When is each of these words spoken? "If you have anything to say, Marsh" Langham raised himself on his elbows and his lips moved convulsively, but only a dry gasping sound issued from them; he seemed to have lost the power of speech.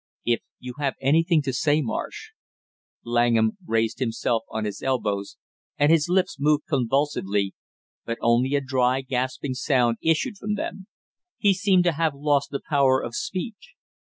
"If 0.25 0.39
you 0.57 0.73
have 0.79 0.95
anything 0.99 1.43
to 1.43 1.53
say, 1.53 1.79
Marsh" 1.83 2.31
Langham 3.05 3.57
raised 3.67 3.99
himself 3.99 4.41
on 4.49 4.65
his 4.65 4.81
elbows 4.81 5.37
and 5.77 5.91
his 5.91 6.09
lips 6.09 6.37
moved 6.39 6.65
convulsively, 6.65 7.53
but 8.03 8.17
only 8.19 8.55
a 8.55 8.61
dry 8.61 9.01
gasping 9.01 9.53
sound 9.53 9.97
issued 10.01 10.37
from 10.39 10.55
them; 10.55 10.87
he 11.37 11.53
seemed 11.53 11.83
to 11.83 11.91
have 11.91 12.15
lost 12.15 12.49
the 12.49 12.63
power 12.67 12.99
of 12.99 13.13
speech. 13.13 13.75